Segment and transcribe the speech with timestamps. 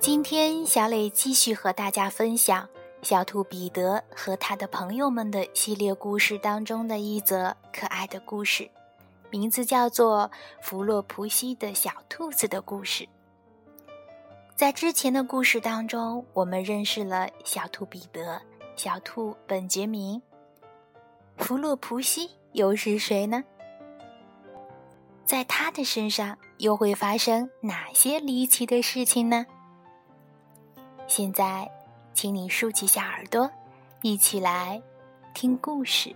[0.00, 2.64] 今天，小磊继续和大家分享
[3.02, 8.70] 《小兔彼得和他的朋友们》的系列故事当中的一则可爱的故事，
[9.28, 10.30] 名字叫做
[10.66, 13.04] 《弗洛普西的小兔子的故事》。
[14.56, 18.40] 在之前的故事当中，我们认识了小兔彼得、
[18.76, 20.22] 小兔本杰明。
[21.36, 23.44] 弗洛普西又是谁呢？
[25.26, 29.44] 在他的身上又会发生哪些离奇的事情呢？
[31.10, 31.68] 现在，
[32.14, 33.50] 请你竖起下耳朵，
[34.00, 34.80] 一起来
[35.34, 36.14] 听故事。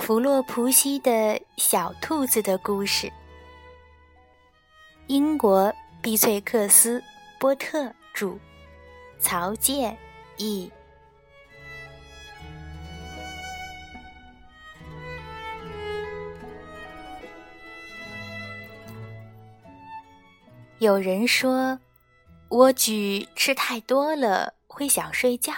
[0.00, 3.12] 弗洛普西的小兔子的故事。
[5.08, 6.98] 英国碧翠克斯·
[7.38, 8.36] 波特著，
[9.18, 9.96] 曹健
[10.38, 10.72] 译。
[20.78, 21.78] 有人说，
[22.48, 25.52] 莴苣吃太多了会想睡觉。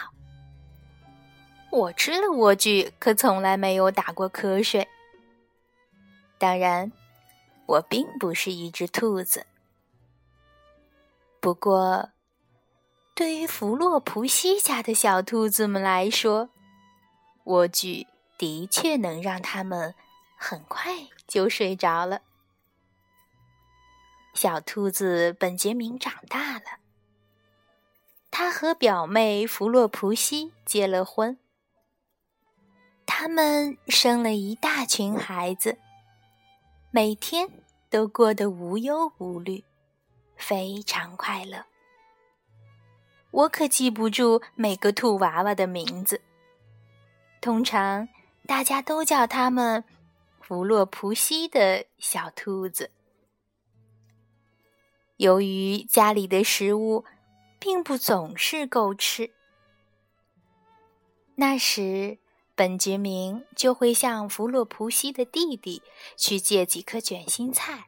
[1.72, 4.86] 我吃了莴苣，可从来没有打过瞌睡。
[6.36, 6.92] 当然，
[7.64, 9.46] 我并不是一只兔子。
[11.40, 12.10] 不过，
[13.14, 16.50] 对于弗洛普西家的小兔子们来说，
[17.46, 18.06] 莴苣
[18.36, 19.94] 的确能让他们
[20.36, 22.20] 很快就睡着了。
[24.34, 26.80] 小兔子本杰明长大了，
[28.30, 31.38] 他和表妹弗洛普西结了婚。
[33.24, 35.78] 他们生了一大群孩子，
[36.90, 37.48] 每天
[37.88, 39.62] 都过得无忧无虑，
[40.34, 41.64] 非常快乐。
[43.30, 46.20] 我可记不住每个兔娃娃的名字，
[47.40, 48.08] 通常
[48.48, 49.84] 大家都叫他们
[50.40, 52.90] 弗洛普西的小兔子。
[55.18, 57.04] 由于家里的食物
[57.60, 59.30] 并不总是够吃，
[61.36, 62.18] 那时。
[62.54, 65.82] 本杰明就会向弗洛普西的弟弟
[66.16, 67.86] 去借几颗卷心菜。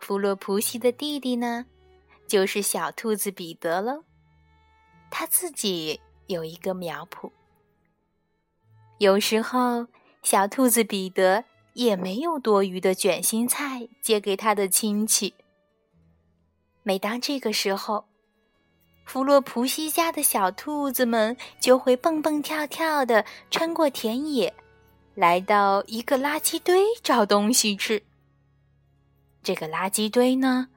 [0.00, 1.66] 弗洛普西的弟弟呢，
[2.26, 4.04] 就是小兔子彼得喽。
[5.10, 7.30] 他自己有一个苗圃。
[8.98, 9.86] 有时候，
[10.24, 11.44] 小兔子彼得
[11.74, 15.34] 也没有多余的卷心菜借给他的亲戚。
[16.82, 18.07] 每当这个时候，
[19.08, 24.52] 弗洛普西家的小兔子们就会蹦蹦跳跳的穿过田野，
[25.14, 28.02] 来到一个垃圾堆找东西吃。
[29.42, 30.68] 这个垃圾堆呢，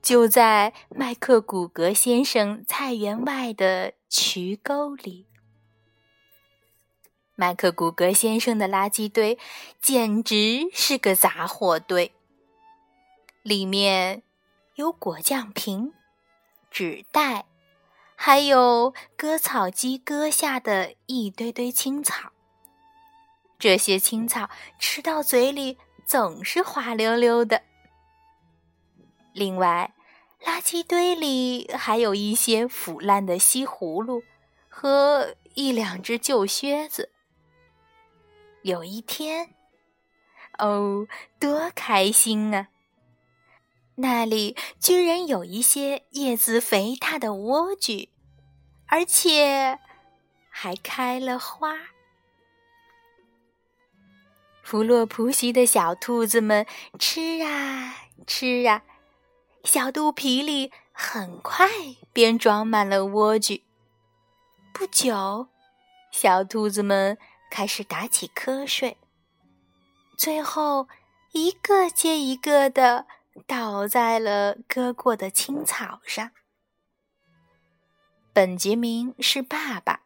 [0.00, 5.26] 就在麦克古格先生菜园外的渠沟里。
[7.36, 9.38] 麦克古格先生的垃圾堆
[9.82, 12.10] 简直是个杂货堆，
[13.42, 14.22] 里面
[14.76, 15.92] 有果酱瓶、
[16.70, 17.44] 纸袋。
[18.22, 22.32] 还有割草机割下的一堆堆青草，
[23.58, 27.62] 这些青草吃到嘴里总是滑溜溜的。
[29.32, 29.94] 另外，
[30.44, 34.22] 垃圾堆里还有一些腐烂的西葫芦
[34.68, 37.10] 和一两只旧靴子。
[38.60, 39.54] 有一天，
[40.58, 41.06] 哦，
[41.38, 42.68] 多开心啊！
[43.96, 48.08] 那里居然有一些叶子肥大的莴苣，
[48.90, 49.78] 而且
[50.48, 51.76] 还开了花。
[54.62, 56.66] 弗洛普西的小兔子们
[56.98, 57.94] 吃啊
[58.26, 58.82] 吃啊，
[59.64, 61.68] 小肚皮里很快
[62.12, 63.62] 便装满了莴苣。
[64.72, 65.48] 不久，
[66.10, 67.16] 小兔子们
[67.50, 68.96] 开始打起瞌睡，
[70.16, 70.88] 最后
[71.32, 73.06] 一个接一个的
[73.46, 76.30] 倒在了割过的青草上。
[78.40, 80.00] 本杰明是爸爸，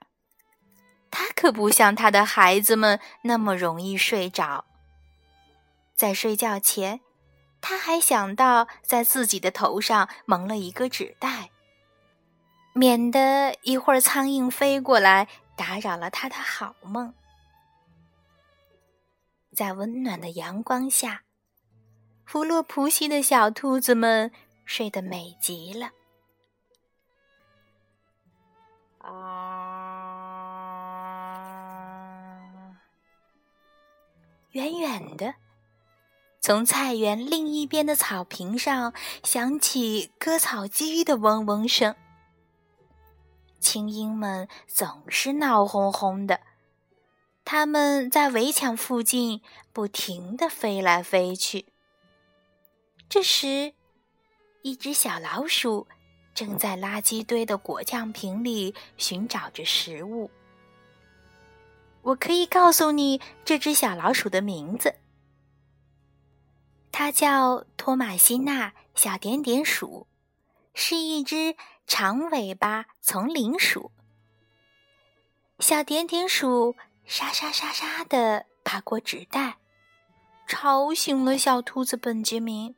[1.09, 4.65] 他可不像他的孩子们那么容易睡着。
[5.95, 7.01] 在睡觉前，
[7.61, 11.53] 他还想到在自己的头上蒙了一个纸袋，
[12.73, 17.15] 免得一会儿苍蝇飞过来打扰了他的好梦。
[19.55, 21.23] 在温暖的阳光下，
[22.25, 24.33] 弗洛普西的小兔子们
[24.65, 25.93] 睡得美极了。
[29.05, 29.13] 啊
[34.53, 35.35] 远远的，
[36.41, 41.97] 从菜园另一边的草坪上响起割草机的嗡嗡声。
[43.59, 46.41] 青鹰们总是闹哄哄的。
[47.45, 49.43] 他们在围墙附近
[49.73, 51.67] 不停地飞来飞去。
[53.09, 53.75] 这时，
[54.63, 55.87] 一只小老鼠
[56.35, 60.31] 正在垃圾堆的果酱瓶里寻找着食物。
[62.03, 64.95] 我可以告诉你这只小老鼠的名字，
[66.93, 70.07] 它叫托马西娜小点点鼠，
[70.75, 73.93] 是一只长尾巴丛林鼠。
[75.61, 76.77] 小点点鼠。
[77.07, 79.59] 沙沙沙沙的爬过纸袋，
[80.47, 82.75] 吵醒了小兔子本杰明。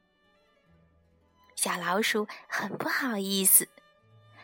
[1.56, 3.69] 小老鼠很不好意思，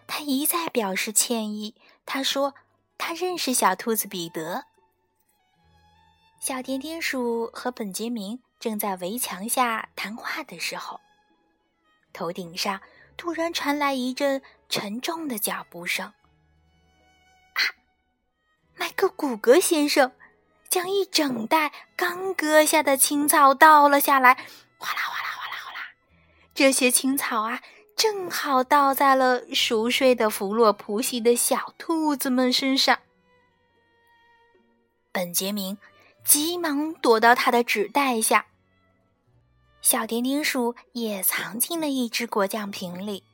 [0.06, 1.74] 他一再表示歉意。
[2.04, 2.54] 他说
[2.98, 4.64] 他认识小兔子彼得。
[6.40, 11.00] 小甜甜鼠和本杰明正在围墙下谈话的时候，
[12.12, 12.80] 头顶上
[13.16, 16.06] 突然传来一阵沉重的脚步声。
[16.06, 17.60] 啊
[18.74, 20.10] 麦克古格先生
[20.68, 24.34] 将一整袋刚割下的青草倒了下来，
[24.78, 25.21] 哗啦哗。
[26.54, 27.60] 这些青草啊，
[27.96, 32.98] 正好倒在了熟睡的弗洛普西的小兔子们身上。
[35.10, 35.78] 本杰明
[36.24, 38.46] 急忙躲到他的纸袋下，
[39.80, 43.24] 小点点鼠也藏进了一只果酱瓶里。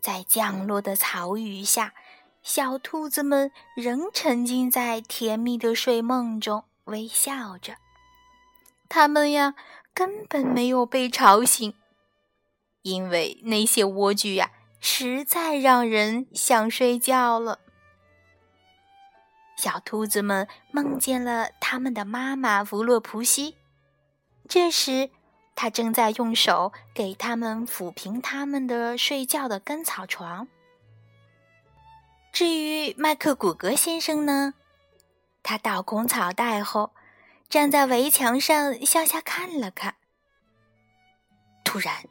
[0.00, 1.94] 在降落的草雨下。
[2.42, 7.74] 小兔子们仍沉浸在甜蜜的睡梦中，微笑着。
[8.88, 9.56] 它们呀，
[9.96, 11.72] 根本没有被吵醒，
[12.82, 17.60] 因为那些莴苣呀，实在让人想睡觉了。
[19.56, 23.56] 小兔子们梦见了他们的妈妈弗洛普西，
[24.46, 25.08] 这时，
[25.54, 30.46] 他正在用手给他们抚平他们的睡觉的干草床。
[32.34, 34.52] 至于麦克古格先生呢，
[35.42, 36.90] 他倒空草袋后，
[37.48, 39.96] 站在围墙上向下看了看。
[41.64, 42.04] 突然，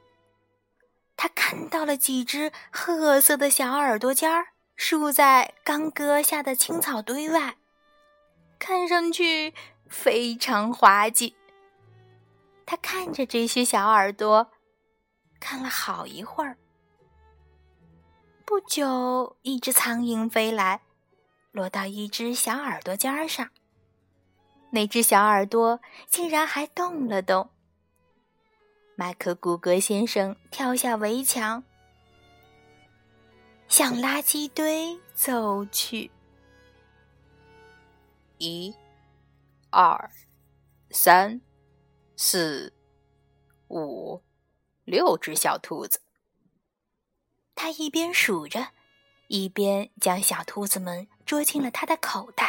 [1.16, 7.56] 他看到了几只褐色的小耳朵尖儿竖在刚割下的青草堆外，
[8.58, 9.54] 看上去
[9.88, 11.34] 非常滑稽。
[12.64, 14.50] 他看着这些小耳朵，
[15.40, 16.58] 看了好一会儿。
[18.44, 20.82] 不久，一只苍蝇飞来，
[21.52, 23.50] 落到一只小耳朵尖上。
[24.70, 27.50] 那只小耳朵竟然还动了动。
[28.94, 31.62] 麦克古格先生跳下围墙，
[33.68, 36.10] 向垃圾堆走去。
[38.38, 38.74] 一、
[39.70, 40.10] 二、
[40.90, 41.40] 三、
[42.16, 42.72] 四、
[43.68, 44.22] 五、
[44.84, 46.00] 六只小兔子。
[47.54, 48.68] 他一边数着，
[49.28, 52.45] 一边将小兔子们捉进了他的口袋。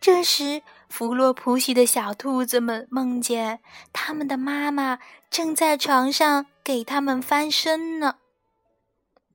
[0.00, 3.60] 这时，弗洛普西的小兔子们梦见
[3.92, 4.98] 他们的妈妈
[5.30, 8.16] 正在床上给他们翻身呢。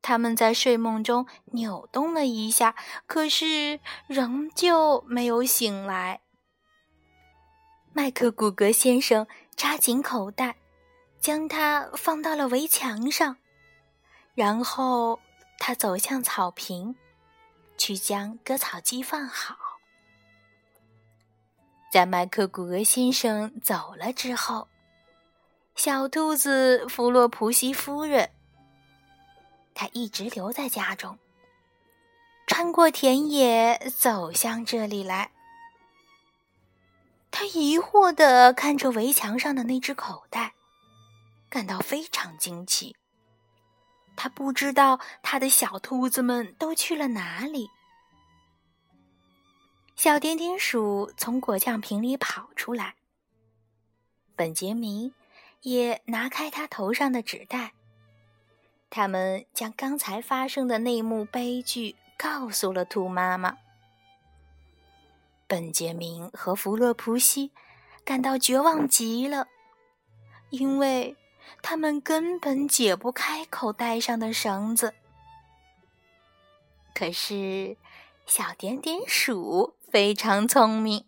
[0.01, 6.21] 他们在睡梦中扭动了一下，可是仍旧没有醒来。
[7.93, 10.57] 麦克古格先生扎紧口袋，
[11.19, 13.37] 将它放到了围墙上。
[14.33, 15.19] 然后，
[15.59, 16.95] 他走向草坪，
[17.77, 19.64] 去将割草机放好。
[21.95, 24.67] 在麦克古格先生走了之后，
[25.77, 28.31] 小兔子弗洛普西夫人，
[29.73, 31.17] 她一直留在家中，
[32.47, 35.31] 穿过田野走向这里来。
[37.31, 40.53] 他疑惑地看着围墙上的那只口袋，
[41.47, 42.93] 感到非常惊奇。
[44.17, 47.69] 他不知道他的小兔子们都去了哪里。
[49.95, 52.95] 小点点鼠从果酱瓶里跑出来，
[54.35, 55.13] 本杰明
[55.61, 57.73] 也拿开他头上的纸袋。
[58.89, 63.57] 他们将刚才发生的那幕悲剧告诉了兔妈妈。
[65.47, 67.51] 本杰明和弗洛普西
[68.03, 69.47] 感到绝望极了，
[70.49, 71.15] 因为
[71.61, 74.93] 他们根本解不开口袋上的绳子。
[76.93, 77.77] 可是，
[78.25, 81.05] 小点点鼠非常聪明，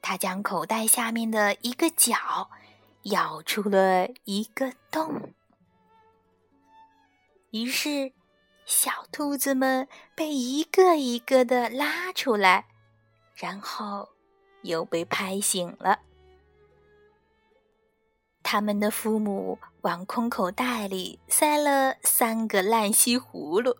[0.00, 2.50] 它将口袋下面的一个角
[3.04, 5.34] 咬出了一个洞。
[7.50, 8.12] 于是，
[8.64, 12.66] 小兔子们被一个一个的拉出来，
[13.34, 14.10] 然后
[14.62, 16.00] 又被拍醒了。
[18.42, 23.76] 他们的父母往空口袋里塞了三个烂西葫芦、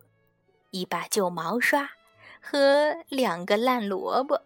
[0.71, 1.89] 一把旧毛刷
[2.41, 4.43] 和两个烂萝卜，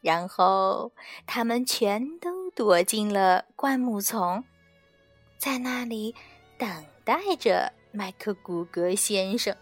[0.00, 0.92] 然后
[1.26, 4.44] 他们全都躲进了灌木丛，
[5.38, 6.14] 在那里
[6.58, 7.72] 等待着。
[7.94, 9.54] 麦克古格先生，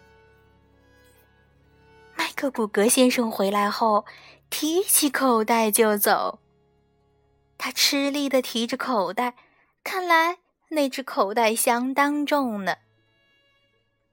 [2.15, 4.07] 麦克古格先生回来后，
[4.49, 6.39] 提起口袋就走。
[7.59, 9.35] 他吃力的提着口袋，
[9.83, 12.77] 看来那只口袋相当重呢。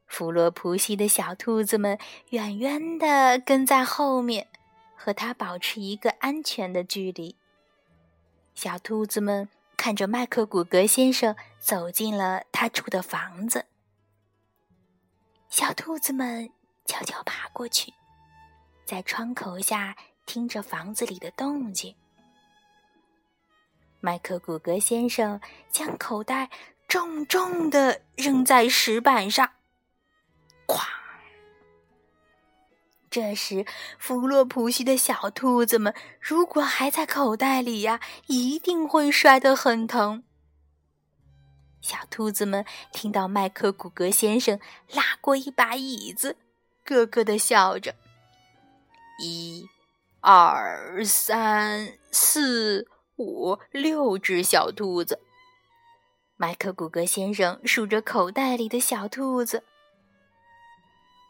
[0.08, 2.00] 弗洛普西的小兔子们
[2.30, 4.48] 远远的跟在后面，
[4.96, 7.36] 和他保持一个安全的距离。
[8.56, 13.66] 小兔子们看着麦克古格先生走进了他住的房子。
[15.50, 16.50] 小兔子们
[16.86, 17.94] 悄悄爬过去，
[18.86, 19.96] 在窗口下
[20.26, 21.94] 听着房子里的动静。
[24.00, 26.50] 麦克古格先生将口袋
[26.88, 29.52] 重重的扔在石板上，
[30.68, 30.86] 哐！
[33.10, 33.66] 这时，
[33.98, 40.24] 弗洛普西的小兔子们如果还在口袋里呀，一定会摔得很疼。
[41.82, 44.60] 小兔子们听到麦克古格先生
[44.92, 46.36] 拉过一把椅子，
[46.84, 47.96] 咯咯的笑着。
[49.20, 49.68] 一、
[50.20, 55.22] 二、三、四、五，六只小兔子。
[56.36, 59.64] 麦克古格先生数着口袋里的小兔子。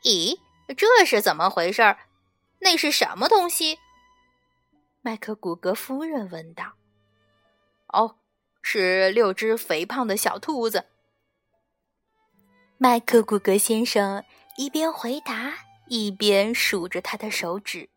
[0.04, 0.40] 咦，
[0.76, 1.98] 这是怎么回事？
[2.60, 3.80] 那是什么东西？
[5.02, 6.74] 麦克古格夫人问道。
[7.88, 8.16] 哦。
[8.70, 10.88] 是六只肥胖的小兔子。
[12.78, 14.26] 麦克古格先生
[14.58, 17.88] 一边回答，一边数着他的手指。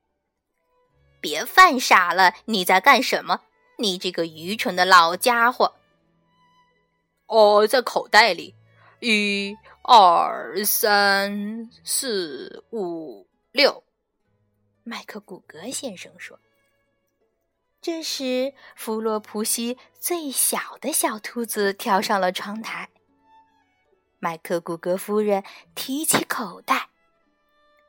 [1.20, 2.34] 别犯傻了！
[2.44, 3.40] 你在干什么？
[3.78, 5.74] 你这个愚蠢的老家伙！
[7.26, 8.54] 哦，在口袋里。
[9.00, 9.56] 咦、
[9.92, 13.82] 二、三、四、五、六。
[14.84, 16.38] 麦克古格先生说。
[17.82, 22.88] 这时，弗洛普西最小的小兔子跳上了窗台。
[24.20, 25.42] 麦克古格夫人
[25.74, 26.90] 提起口袋，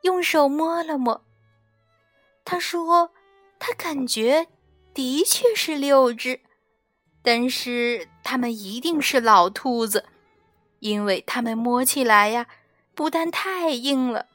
[0.01, 1.23] 用手摸了摸。
[2.43, 3.11] 他说
[3.59, 4.47] ：“他感觉
[4.91, 6.41] 的确是六只，
[7.21, 10.03] 但是它们一定是老兔子，
[10.81, 12.47] 因为它们摸起来呀，
[12.93, 14.25] 不但太硬了，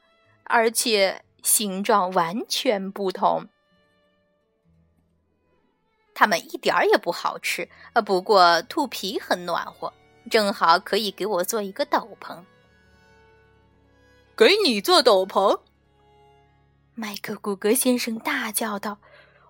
[0.45, 3.47] 而且形状完全不同。”
[6.15, 9.93] 它们一点儿也不好吃，呃，不过兔皮很暖和，
[10.31, 12.43] 正好可以给我做一个斗篷。
[14.35, 15.59] 给你做斗篷？
[16.95, 18.97] 麦克古格先生大叫道：“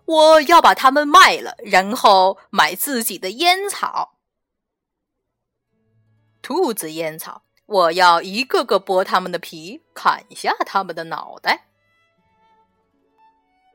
[0.04, 4.17] 我要把它们卖了，然后买自己的烟草。
[6.48, 11.66] 兔子烟草，我要一个个剥它们的皮，砍下它们的脑袋。”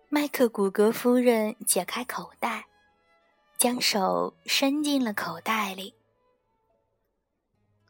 [0.09, 2.69] 麦克古格夫人解开口袋。
[3.59, 5.95] 将手伸进了口袋里。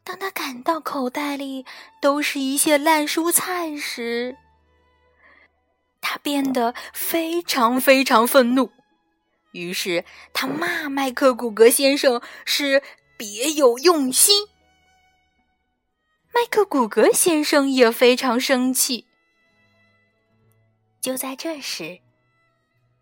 [0.03, 1.65] 当他感到口袋里
[1.99, 4.37] 都是一些烂蔬菜时，
[5.99, 8.69] 他变得非常非常愤怒。
[9.53, 12.83] 于是他骂麦克古格先生是
[13.17, 14.49] 别有用心。
[16.33, 19.07] 麦克古格先生也非常生气。
[20.99, 21.99] 就在这时，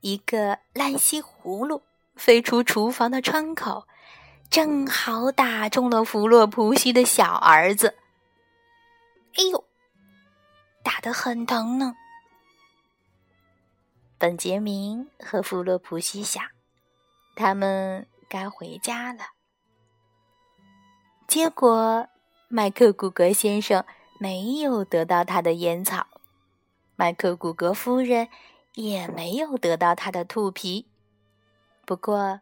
[0.02, 1.84] 一个烂西葫芦。
[2.14, 3.88] 飞出厨房的窗口，
[4.50, 7.96] 正好打中了弗洛普西的小儿子。
[9.38, 9.64] 哎呦，
[10.84, 11.96] 打得很疼呢！
[14.20, 16.44] 本杰明和弗洛普西想，
[17.36, 19.24] 他们该回家了。
[21.28, 22.08] 结果，
[22.54, 23.86] 麦克古格先生
[24.20, 26.06] 没有得到他的烟草，
[26.98, 28.28] 麦克古格夫人
[28.74, 30.86] 也没有得到他的兔皮。
[31.86, 32.42] 不过，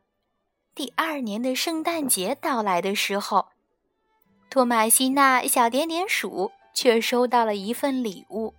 [0.73, 3.49] 第二年的圣诞节到来的时候，
[4.49, 8.55] 托马西娜小点点鼠却收到了一份礼物。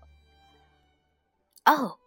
[1.65, 1.99] 哦，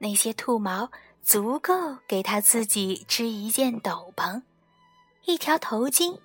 [0.00, 0.90] 那些兔毛
[1.22, 1.72] 足够
[2.06, 4.42] 给他自己织一件斗篷、
[5.24, 6.18] 一条头巾、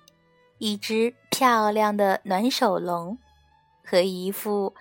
[0.58, 3.18] 一只漂亮的暖手笼
[3.84, 4.74] 和一副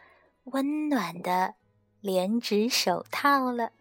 [0.45, 1.55] 温暖的
[1.99, 3.71] 连指手套了。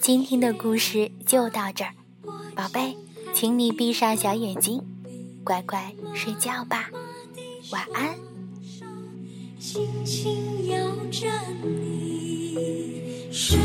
[0.00, 1.92] 今天的故事就到这儿，
[2.54, 2.96] 宝贝，
[3.34, 4.82] 请你闭上小眼睛，
[5.44, 6.90] 乖乖睡觉吧，
[7.70, 8.14] 晚安。
[9.58, 10.78] 轻轻摇
[11.10, 11.28] 着
[11.62, 13.58] 你睡